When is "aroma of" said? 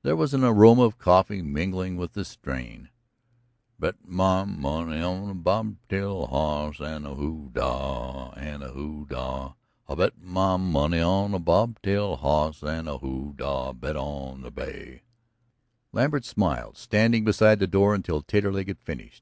0.42-0.96